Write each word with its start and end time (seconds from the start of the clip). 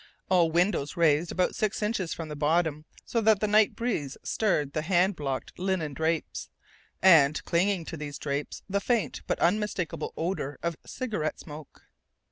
All 0.29 0.49
windows 0.51 0.97
raised 0.97 1.31
about 1.31 1.53
six 1.53 1.79
inches 1.83 2.11
from 2.11 2.27
the 2.27 2.35
bottom, 2.35 2.85
so 3.05 3.21
that 3.21 3.39
the 3.39 3.47
night 3.47 3.75
breeze 3.75 4.17
stirred 4.23 4.73
the 4.73 4.81
hand 4.81 5.15
blocked 5.15 5.59
linen 5.59 5.93
drapes. 5.93 6.49
And, 7.03 7.39
clinging 7.45 7.85
to 7.85 7.97
these 7.97 8.17
drapes, 8.17 8.63
the 8.67 8.81
faint 8.81 9.21
but 9.27 9.37
unmistakable 9.37 10.11
odor 10.17 10.57
of 10.63 10.75
cigarette 10.87 11.37
smoke. 11.39 11.83